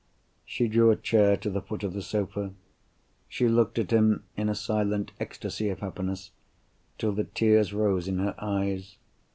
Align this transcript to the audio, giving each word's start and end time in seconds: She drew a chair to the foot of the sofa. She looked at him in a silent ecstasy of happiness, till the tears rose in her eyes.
She 0.47 0.67
drew 0.67 0.89
a 0.89 0.95
chair 0.95 1.37
to 1.37 1.49
the 1.51 1.61
foot 1.61 1.83
of 1.83 1.93
the 1.93 2.01
sofa. 2.01 2.55
She 3.29 3.47
looked 3.47 3.77
at 3.77 3.91
him 3.91 4.23
in 4.35 4.49
a 4.49 4.55
silent 4.55 5.11
ecstasy 5.19 5.69
of 5.69 5.81
happiness, 5.81 6.31
till 6.97 7.11
the 7.11 7.25
tears 7.25 7.71
rose 7.71 8.07
in 8.07 8.17
her 8.17 8.33
eyes. 8.39 8.95